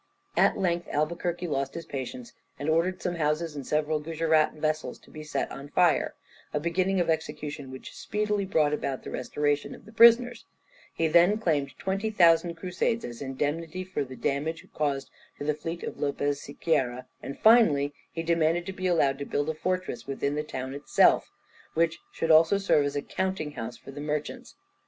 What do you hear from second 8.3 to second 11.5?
brought about the restoration of the prisoners; he then